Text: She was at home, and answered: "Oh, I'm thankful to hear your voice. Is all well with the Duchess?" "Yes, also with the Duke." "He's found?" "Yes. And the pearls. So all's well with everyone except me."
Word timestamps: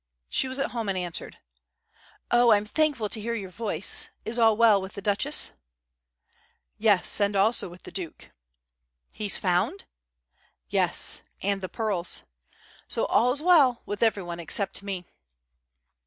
She 0.29 0.47
was 0.47 0.57
at 0.57 0.71
home, 0.71 0.89
and 0.89 0.97
answered: 0.97 1.37
"Oh, 2.31 2.51
I'm 2.53 2.65
thankful 2.65 3.07
to 3.09 3.21
hear 3.21 3.35
your 3.35 3.51
voice. 3.51 4.07
Is 4.25 4.39
all 4.39 4.57
well 4.57 4.81
with 4.81 4.93
the 4.93 4.99
Duchess?" 5.03 5.51
"Yes, 6.79 7.21
also 7.21 7.69
with 7.69 7.83
the 7.83 7.91
Duke." 7.91 8.31
"He's 9.11 9.37
found?" 9.37 9.83
"Yes. 10.71 11.21
And 11.43 11.61
the 11.61 11.69
pearls. 11.69 12.23
So 12.87 13.05
all's 13.05 13.43
well 13.43 13.83
with 13.85 14.01
everyone 14.01 14.39
except 14.39 14.81
me." 14.81 15.05